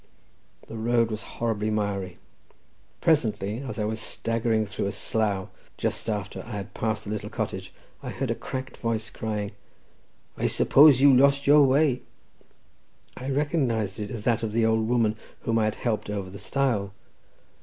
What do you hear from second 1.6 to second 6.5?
miry; presently, as I was staggering through a slough, just after